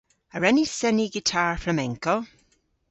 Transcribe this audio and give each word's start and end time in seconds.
A 0.35 0.37
wren 0.39 0.55
ni 0.57 0.65
seni 0.77 1.05
gitar 1.13 1.53
flamenco? 1.63 2.15